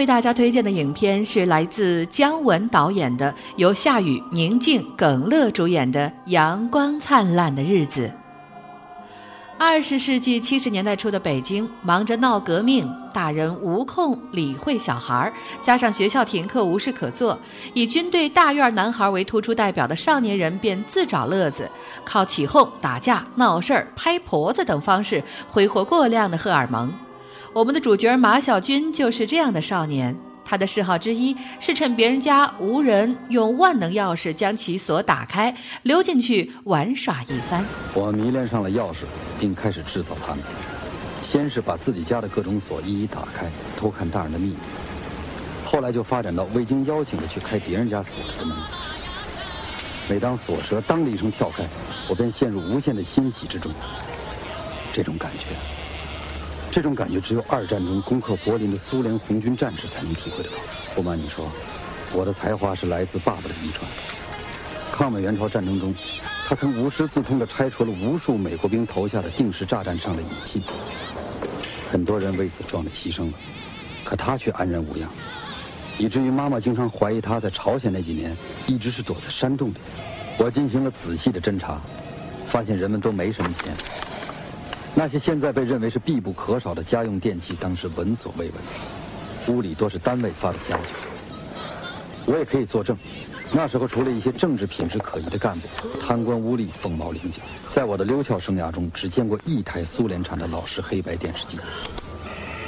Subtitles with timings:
[0.00, 8.08] 为大家推荐的影片是来自姜文导演的，由夏雨、宁静、耿乐主演的《阳光灿烂的日子》。
[9.58, 17.38] 二十世纪七十年代初的北京，忙着闹革命，大人无空理会小孩儿，加上学校停课无事可做，
[17.74, 21.70] 以军队大院男孩为突出代表的少年人便自找乐子，
[22.06, 26.90] 靠起哄、打架、闹事儿、拍婆子等方式挥霍过量的荷尔蒙。
[27.52, 35.52] 我们的主角马小军就是这样的少年，他的嗜好之一是趁别人家无人，用万能钥匙将其锁打开，
[35.82, 37.64] 溜进去玩耍一番。
[37.92, 38.98] 我迷恋上了钥匙，
[39.40, 40.44] 并开始制造它们。
[41.24, 44.56] 先是把自己家的各种锁一一打开，偷看大人的秘密；
[45.64, 48.56] 后来就发展到未经邀请的去开别人家锁的门。
[50.08, 51.64] 每当锁舌当的一声跳开，
[52.08, 53.72] 我便陷入无限的欣喜之中。
[54.92, 55.79] 这种感觉。
[56.70, 60.56] 这种感觉只有二战中攻克柏林的苏联红军战士才能体会得到。
[60.94, 61.50] 不瞒你说，
[62.12, 63.90] 我的才华是来自爸爸的遗传。
[64.92, 65.92] 抗美援朝战争中，
[66.46, 70.62] 他曾无师自通地拆除了无数美国兵投下的定时炸弹上的引信。
[71.90, 73.32] 很多人为此壮烈牺牲了，
[74.04, 75.10] 可他却安然无恙，
[75.98, 78.36] 以至于妈妈经常怀疑他在朝鲜那几年
[78.68, 79.74] 一直是躲在山洞里。
[80.38, 81.80] 我进行了仔细的侦查，
[82.46, 83.74] 发现人们都没什么钱。
[84.94, 88.54] 那些现在被认为是必不可少的家用电器，当时闻所未闻。
[89.56, 90.92] 屋里多是单位发的家具。
[92.26, 92.96] 我也可以作证，
[93.52, 95.66] 那时候除了一些政治品质可疑的干部，
[95.98, 97.40] 贪官污吏凤毛麟角。
[97.70, 101.58] 在我的溜翘生涯中，只见过一台苏联产的老式黑白电视机。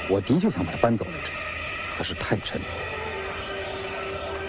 [0.09, 1.29] 我的确想把它搬走来着，
[1.99, 2.61] 可是太沉。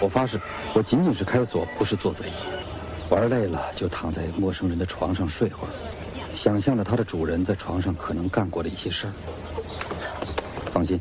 [0.00, 0.40] 我发誓，
[0.72, 2.26] 我仅仅是开锁，不是做贼。
[3.10, 5.70] 玩累了，就躺在陌生人的床上睡会儿。
[6.34, 9.12] 想象着他的主人在床上可能干过的一些事儿。
[10.72, 11.00] 放心，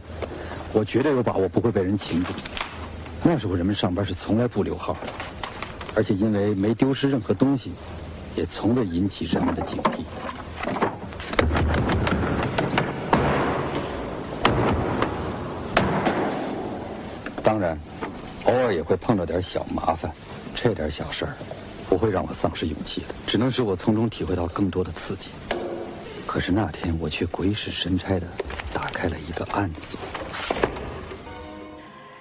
[0.72, 2.32] 我绝对有把握不会被人擒住。
[3.24, 5.12] 那时候人们上班是从来不留号的，
[5.96, 7.72] 而且因为没丢失任何东西，
[8.36, 10.04] 也从未引起人们的警惕。
[17.42, 17.78] 当然，
[18.46, 20.12] 偶尔也会碰到点小麻烦，
[20.54, 21.34] 这点小事儿。
[21.90, 25.30] 不会让我丧失勇气的，只能使我从中体会到更多的刺激。
[26.26, 28.28] 可是那天我却鬼使神差的
[28.74, 30.00] 打开了一个暗锁。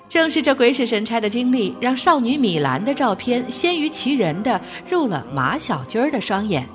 [0.09, 6.69] 正是这鬼使神差的经历，让少女米兰的照片先于其人的入了马小军儿的双眼。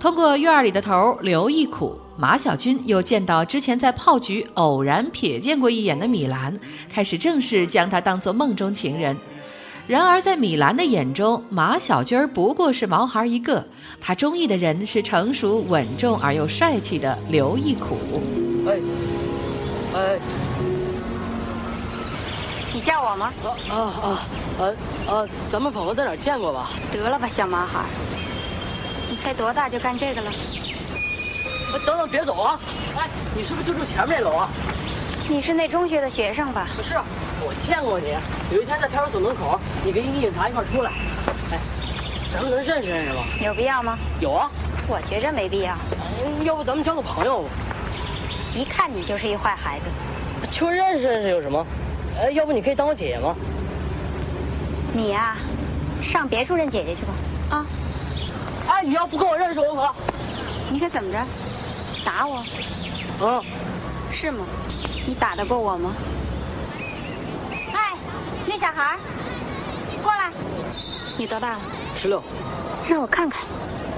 [0.00, 9.14] 通过院里的头刘一苦，马小军又见到之前在炮局偶然瞥见过一眼的米兰，开始正式将她当作梦中情人。
[9.86, 13.64] 然而，在米兰的眼中，马小军儿不过是毛孩一个。
[14.00, 17.96] 他中意的人是成熟稳重而又帅气的刘义苦。
[18.66, 18.80] 哎，
[19.94, 20.18] 哎，
[22.74, 23.32] 你叫我吗？
[23.70, 24.08] 啊啊
[24.58, 24.74] 啊
[25.06, 25.28] 啊！
[25.48, 26.70] 咱们仿佛在哪儿见过吧？
[26.92, 27.84] 得了吧，小毛孩，
[29.08, 30.32] 你才多大就干这个了？
[31.86, 32.58] 等等，别走啊！
[32.96, 34.50] 哎，你是不是就住前面那楼啊？
[35.28, 36.68] 你是那中学的学生吧？
[36.76, 36.94] 不是，
[37.40, 38.14] 我见过你。
[38.54, 40.92] 有一天在派出所门口，你跟一个警察一块出来。
[41.50, 41.58] 哎，
[42.32, 43.24] 咱们能认识认识吗？
[43.42, 43.98] 有必要吗？
[44.20, 44.48] 有啊。
[44.86, 45.76] 我觉着没必要。
[46.44, 47.48] 要不咱们交个朋友吧？
[48.54, 49.86] 一看你就是一坏孩子。
[50.48, 51.66] 就认识认识有什么？
[52.20, 53.34] 哎，要不你可以当我姐姐吗？
[54.92, 55.36] 你呀，
[56.00, 57.12] 上别处认姐姐去吧。
[57.50, 57.66] 啊！
[58.68, 59.92] 哎，你要不跟我认识，我可……
[60.70, 61.18] 你可怎么着？
[62.04, 62.36] 打我？
[63.26, 63.42] 啊？
[64.12, 64.46] 是吗？
[65.06, 65.94] 你打得过我吗？
[67.72, 67.94] 哎，
[68.44, 68.98] 那小孩，
[70.02, 70.32] 过来。
[71.16, 71.60] 你多大了？
[71.96, 72.20] 十六。
[72.88, 73.44] 让我看看，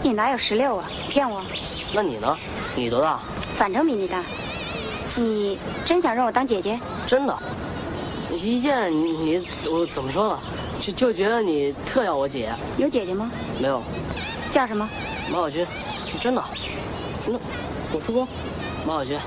[0.02, 0.84] 你哪有十六啊？
[1.08, 1.42] 骗我？
[1.94, 2.36] 那你呢？
[2.76, 3.18] 你多大？
[3.56, 4.22] 反正比你大。
[5.16, 6.78] 你真想让我当姐姐？
[7.06, 7.34] 真的。
[8.30, 10.38] 一见你，你我怎么说呢？
[10.78, 12.52] 就就觉得你特要我姐。
[12.76, 13.30] 有姐姐吗？
[13.58, 13.82] 没有。
[14.50, 14.86] 叫什么？
[15.30, 15.66] 马小军。
[16.20, 16.44] 真的。
[17.26, 17.38] 那
[17.94, 18.28] 我叔公，
[18.86, 19.18] 马小军。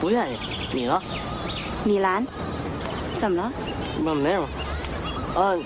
[0.00, 0.36] 不愿意。
[0.72, 1.02] 你呢？
[1.84, 2.26] 米兰。
[3.20, 3.52] 怎么了？
[4.02, 4.48] 没没什么。
[5.36, 5.62] 嗯，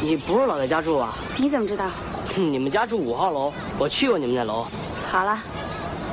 [0.00, 1.14] 你不是老在家住啊？
[1.36, 1.88] 你怎么知道？
[2.36, 4.66] 你们家住五号楼，我去过你们那楼。
[5.10, 5.38] 好了，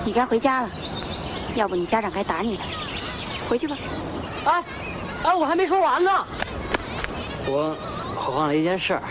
[0.03, 0.69] 你该回家了，
[1.55, 2.63] 要不你家长该打你了。
[3.49, 3.77] 回去吧。
[4.45, 4.63] 哎，
[5.23, 6.11] 哎，我还没说完呢。
[7.47, 7.75] 我
[8.25, 9.01] 我忘了一件事儿，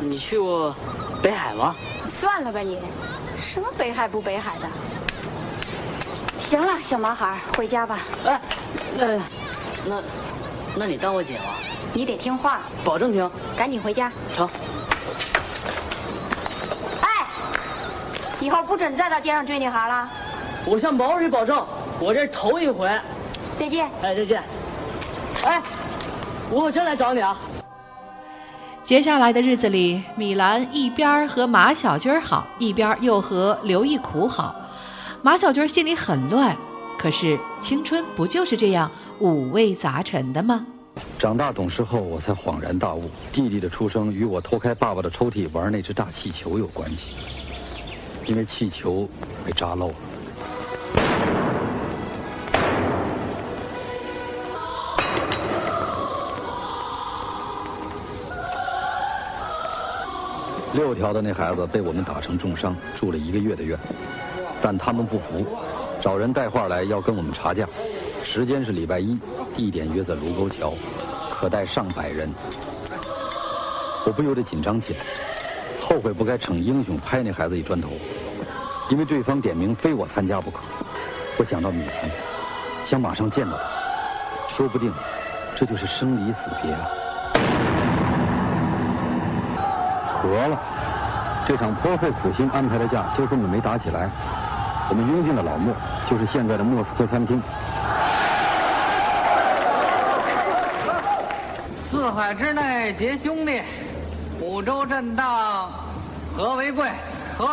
[0.00, 0.74] 你去过
[1.22, 1.74] 北海吗？
[2.06, 2.78] 算了吧你，
[3.42, 4.66] 什么北海不北海的。
[6.54, 7.98] 行了，小毛孩，回家吧。
[8.24, 8.40] 哎，
[8.96, 9.06] 那
[9.86, 10.02] 那
[10.76, 11.56] 那你当我姐吧。
[11.92, 12.60] 你得听话。
[12.84, 13.28] 保证听。
[13.56, 14.12] 赶紧回家。
[14.36, 14.48] 成。
[17.00, 17.26] 哎
[18.38, 20.08] 以后不准再到街上追女孩了。
[20.64, 21.66] 我向毛主席保证，
[21.98, 22.88] 我这是头一回。
[23.58, 23.90] 再见。
[24.00, 24.40] 哎，再见。
[25.42, 25.60] 哎，
[26.50, 27.36] 我可真来找你啊。
[28.84, 34.54] 接下来的日子里，米兰一边和马小军好，一边又和刘义苦好。
[35.24, 36.54] 马小军心里很乱，
[36.98, 38.90] 可是青春不就是这样
[39.20, 40.66] 五味杂陈的吗？
[41.18, 47.14] 长大懂事后，我才恍然大悟，弟弟的出生与我偷开爸爸的抽屉玩那只大气球有关系。
[48.26, 49.08] 因为气球
[49.46, 49.94] 被扎漏了。
[60.74, 63.78] 六条的那孩子被我们打成重伤，住了一个月的院，
[64.64, 65.44] 但他们不服，
[66.00, 67.68] 找人带话来要跟我们查价，
[68.22, 69.18] 时间是礼拜一，
[69.54, 70.72] 地点约在卢沟桥，
[71.30, 72.32] 可带上百人。
[74.06, 75.00] 我不由得紧张起来，
[75.78, 77.90] 后悔不该逞英雄拍那孩子一砖头。
[78.88, 80.62] 因为对方点名非我参加不可，
[81.36, 82.10] 我想到米兰，
[82.82, 83.64] 想马上见到他，
[84.48, 84.90] 说不定
[85.54, 86.88] 这就是生离死别啊！
[90.16, 90.58] 合了，
[91.46, 94.10] 这场颇费苦心安排的架就这么没打起来。
[94.90, 95.74] 我们拥进了老莫，
[96.08, 97.42] 就是现在的莫斯科餐厅。
[101.76, 103.62] 四海之内结兄弟，
[104.40, 105.70] 五洲震荡
[106.36, 106.90] 和为贵，
[107.38, 107.48] 和。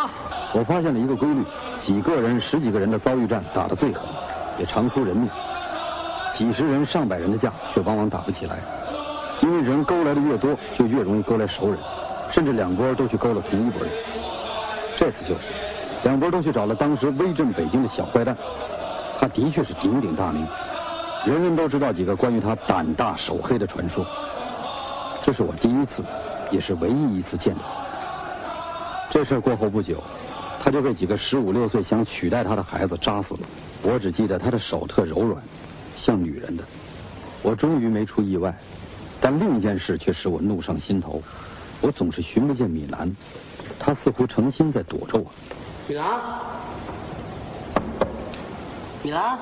[0.52, 1.42] 我发现了一个规律：
[1.78, 4.02] 几个人、十几个人的遭遇战打得最狠，
[4.58, 5.26] 也常出人命；
[6.34, 8.58] 几十人、上百人的架却往往打不起来，
[9.40, 11.78] 因为人勾来的越多，就越容易勾来熟人，
[12.30, 13.90] 甚至两拨都去勾了同一拨人。
[14.94, 15.48] 这次就是，
[16.04, 18.36] 两拨都去找了当时威震北京的小坏蛋，
[19.18, 20.46] 他的确是鼎鼎大名，
[21.26, 24.06] 人人都知道几个关于他胆大手黑的传说。
[25.22, 26.04] 这是我第一次，
[26.50, 27.60] 也是唯一一次见到。
[29.10, 30.02] 这事过后不久。
[30.64, 33.40] 他就被几个十五六岁想取代他的孩子扎死了。
[33.82, 35.42] 我只记得他的手特柔软，
[35.96, 36.62] 像女人的。
[37.42, 38.56] 我终于没出意外，
[39.20, 41.20] 但另一件事却使我怒上心头。
[41.80, 43.12] 我总是寻不见米兰，
[43.76, 45.26] 他似乎诚心在躲着我。
[45.88, 46.20] 米兰，
[49.02, 49.38] 米兰。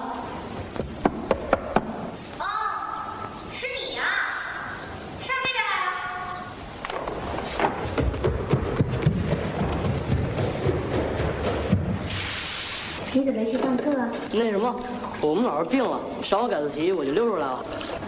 [13.12, 14.08] 你怎么没去上课啊？
[14.32, 14.74] 那什么，
[15.20, 17.64] 我们老师病了，上完改自习我就溜出来了。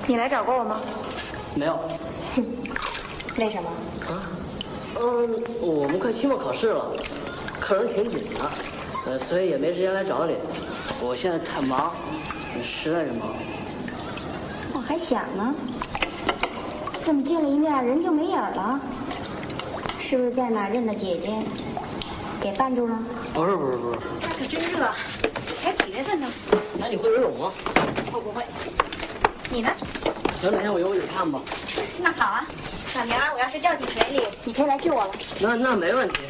[0.06, 0.80] 你来找过我吗？
[1.54, 1.76] 没有。
[2.36, 2.46] 哼，
[3.36, 3.68] 为什么？
[4.08, 4.22] 啊？
[5.00, 6.86] 嗯，我们快期末考试了，
[7.62, 8.50] 课程挺紧的，
[9.06, 10.34] 呃，所以也没时间来找你。
[11.00, 11.94] 我现在太忙，
[12.64, 13.28] 实在是忙。
[14.74, 15.54] 我还想呢，
[17.04, 18.80] 怎么见了一面人就没影了？
[20.00, 21.30] 是不是在哪认的姐姐？
[22.40, 22.98] 给绊住了？
[23.32, 23.98] 不是不是不是。
[24.20, 24.90] 那可真热，
[25.62, 26.26] 才几月份呢？
[26.82, 27.52] 哎，你会游泳吗？
[28.12, 28.42] 我不会。
[29.48, 29.70] 你呢？
[30.42, 31.40] 等两天我游给你看吧。
[32.02, 32.44] 那好啊，
[32.94, 35.10] 那明我要是掉进水里，你可以来救我了。
[35.40, 36.20] 那那没问题。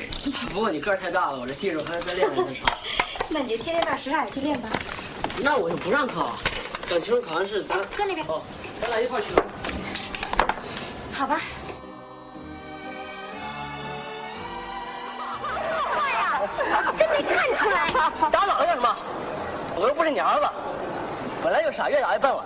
[0.52, 2.64] 不过你个儿太大了，我这技术还要再练练才成。
[3.28, 4.68] 那你就天天到什刹海去练吧。
[5.38, 6.34] 那我就不让考，
[6.88, 8.24] 等期中考完试咱搁那边。
[8.28, 8.40] 哦，
[8.80, 9.28] 咱俩一块儿去。
[11.12, 11.40] 好吧。
[16.96, 17.88] 真没看出来。
[18.30, 18.96] 打哪干什么？
[19.74, 20.48] 我又不是你儿子，
[21.42, 22.44] 本来就傻，越打越笨了。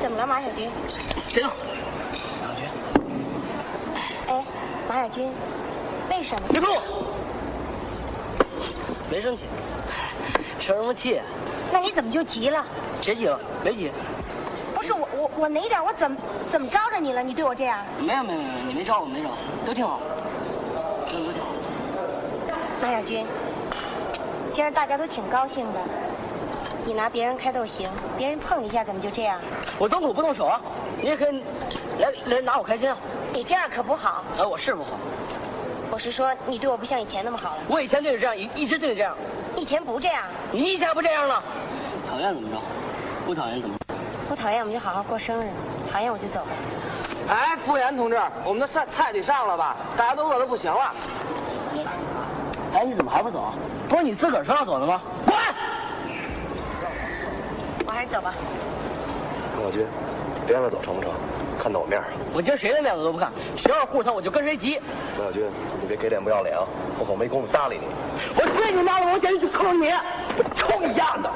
[0.00, 0.70] 怎么了，马小军？
[1.28, 1.50] 谁呢？
[2.42, 2.68] 马小军。
[4.28, 4.44] 哎，
[4.96, 5.30] 马小军，
[6.08, 6.48] 为什么？
[6.48, 6.74] 别动！
[9.10, 9.44] 没生气，
[10.58, 11.20] 生什么气？
[11.70, 12.64] 那你怎么就急了？
[13.02, 13.38] 谁急了？
[13.62, 13.92] 没急。
[14.74, 16.16] 不是我，我我哪点我怎么
[16.50, 17.22] 怎么招着你了？
[17.22, 17.84] 你对我这样？
[18.00, 19.28] 没有没有没有，你没招我，没招，
[19.66, 20.00] 都挺好，
[21.12, 21.48] 都都挺好。
[22.80, 23.26] 马小军，
[24.54, 25.80] 今儿大家都挺高兴的，
[26.86, 29.38] 你拿别人开逗行，别人碰一下怎么就这样？
[29.78, 30.58] 我动口不动手啊，
[31.02, 31.42] 你也可以
[31.98, 32.96] 来来拿我开心啊。
[33.32, 34.24] 你这样可不好。
[34.38, 34.90] 哎，我是不好。
[35.90, 37.62] 我是说，你对我不像以前那么好了。
[37.68, 39.14] 我以前对你这样，一一直对你这样。
[39.56, 40.24] 以前不这样。
[40.52, 41.42] 你以前不这样了？
[42.10, 42.56] 讨厌怎么着？
[43.24, 43.76] 不讨厌怎么？
[44.28, 45.48] 不讨厌我们就好好过生日，
[45.90, 46.48] 讨厌我就走吧。
[47.28, 49.76] 哎，服务员同志，我们的上菜得上了吧？
[49.96, 50.92] 大家都饿得不行了。
[52.74, 53.52] 哎，你怎么还不走？
[53.88, 55.00] 不是你自个儿说要走的吗？
[55.24, 55.36] 滚！
[57.86, 58.34] 我还是走吧。
[59.56, 59.86] 马小军，
[60.46, 61.10] 别让他走成不成？
[61.66, 62.00] 看到我面
[62.32, 64.78] 我今儿谁的面子都不看，谁要护他我就跟谁急。
[65.18, 65.42] 马小军，
[65.82, 66.62] 你别给脸不要脸啊！
[66.96, 67.88] 我可没工夫搭理你。
[68.36, 69.12] 我去你妈的！
[69.12, 69.90] 我简直就冲你！
[70.38, 71.28] 我冲你丫的！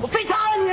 [0.00, 0.70] 我非杀了你！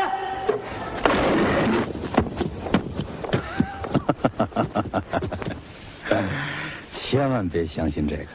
[6.94, 8.26] 千万别相信这个，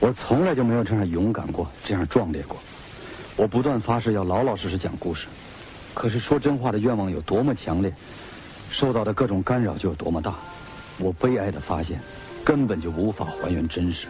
[0.00, 2.56] 我从来就没有这样勇敢过，这样壮烈过。
[3.38, 5.28] 我不断发誓要老老实实讲故事，
[5.94, 7.94] 可是说真话的愿望有多么强烈，
[8.68, 10.34] 受到的各种干扰就有多么大。
[10.98, 12.00] 我悲哀的发现，
[12.44, 14.08] 根本就无法还原真实。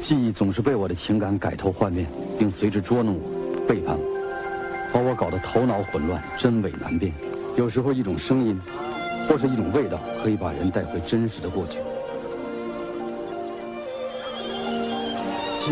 [0.00, 2.04] 记忆总是被我的情感改头换面，
[2.36, 7.12] 并随之捉弄我、背叛我，把我搞得头脑混乱、真伪难辨。
[7.56, 8.60] 有时候一种声音，
[9.28, 11.78] 或是一种味道，可以把人带回真实的过去。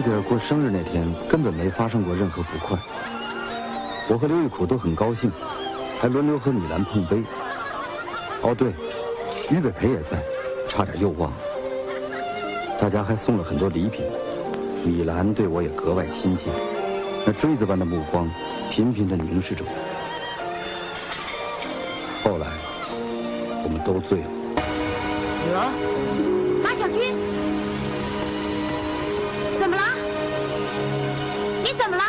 [0.03, 2.79] 记得过生日那天，根本没发生过任何不快。
[4.09, 5.31] 我和刘玉苦都很高兴，
[6.01, 7.23] 还轮流和米兰碰杯。
[8.41, 8.71] 哦，对，
[9.51, 10.17] 于北培也在，
[10.67, 11.37] 差点又忘了。
[12.81, 14.07] 大家还送了很多礼品，
[14.87, 16.51] 米兰对我也格外亲切，
[17.27, 18.27] 那锥子般的目光
[18.71, 19.71] 频频地凝视着我。
[22.25, 22.47] 后来，
[23.63, 24.27] 我们都醉了。
[25.45, 25.69] 女儿，
[26.63, 27.15] 马小军，
[29.61, 29.83] 怎么了？
[31.63, 32.03] 你怎么了？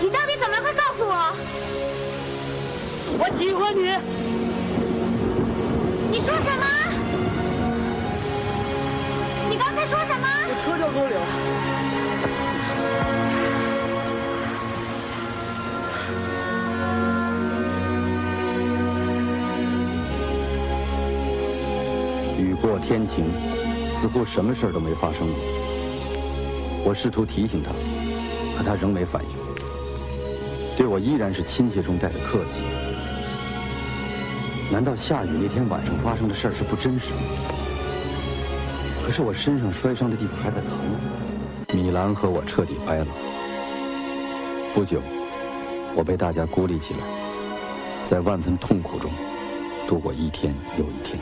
[0.00, 0.62] 你到底怎么了？
[0.62, 1.34] 快告诉我！
[3.18, 3.90] 我喜欢你。
[6.12, 6.64] 你说什么？
[9.50, 10.28] 你刚才说什么？
[10.46, 11.20] 我车掉沟里了。
[22.38, 23.24] 雨过天晴，
[24.04, 25.42] 似乎什么事都没发生过。
[26.84, 27.70] 我试图提醒他，
[28.54, 29.30] 可他仍没反应，
[30.76, 32.60] 对我依然是亲切中带着客气。
[34.70, 37.16] 难道下雨那天晚上发生的事是不真实的？
[39.06, 40.72] 可是我身上摔伤的地方还在疼。
[41.72, 43.06] 米兰和我彻底掰了。
[44.74, 45.00] 不久，
[45.94, 47.00] 我被大家孤立起来，
[48.04, 49.10] 在万分痛苦中
[49.88, 51.18] 度过一天又一天。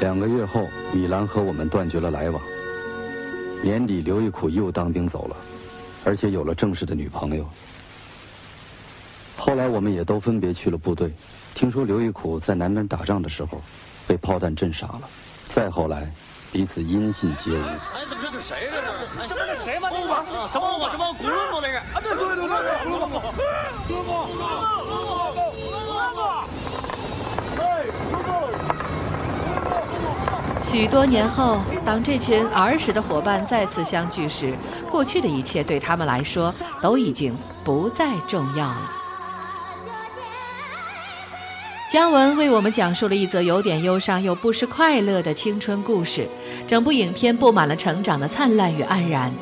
[0.00, 2.40] 两个月后，米兰和我们断绝了来往。
[3.62, 5.36] 年底，刘玉苦又当兵走了，
[6.06, 7.46] 而且有了正式的女朋友。
[9.36, 11.12] 后来，我们也都分别去了部队。
[11.54, 13.60] 听说刘玉苦在南边打仗的时候，
[14.08, 15.02] 被炮弹震傻了。
[15.48, 16.10] 再后来，
[16.50, 17.62] 彼此音信皆无。
[17.62, 17.76] 哎，
[18.08, 19.28] 怎么这是谁这是？
[19.28, 19.90] 这不是谁吗？
[19.90, 20.02] 这是
[20.50, 21.76] 什么我什么轱辘子那是？
[21.76, 23.10] 啊，对对对对，轱辘子，
[23.86, 24.48] 哥哥，哥哥，
[24.88, 25.49] 哥哥，哥
[30.62, 34.54] 许多年后，当这群儿时的伙伴再次相聚时，
[34.90, 38.92] 过去的一切对他们来说都已经不再重要了。
[41.90, 46.28] 姜文为我们讲述了一则有点忧伤又不失快乐的青春故事，
[46.68, 49.32] 整部影片布满了成长的灿烂与黯然。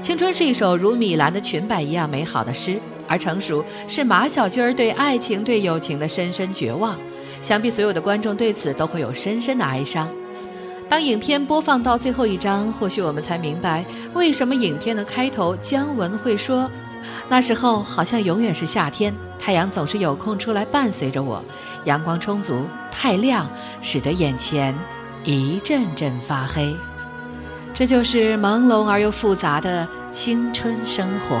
[0.00, 6.98] 青春是一首如米兰的裙摆一样美好的诗，而成熟是马小军儿对爱情、对友情的深深绝望。
[7.42, 10.08] 想必所有的观众对此都会有深深的哀伤。
[10.90, 16.68] 当影片播放到最后一章，或许我们才明白为什么影片的开头姜文会说
[17.30, 21.40] ：“那时候好像永远是夏天，太阳总是有空出来伴随着我，
[21.84, 23.48] 阳光充足，太亮，
[23.80, 24.76] 使得眼前
[25.22, 26.74] 一阵阵发黑。”
[27.72, 31.40] 这就是朦胧而又复杂的青春生活。